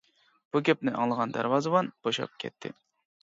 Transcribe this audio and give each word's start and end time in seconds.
بۇ 0.55 0.61
گەپنى 0.69 0.93
ئاڭلىغان 1.01 1.35
دەرۋازىۋەن 1.37 1.91
بوشاپ 2.07 2.39
كەتتى. 2.45 2.73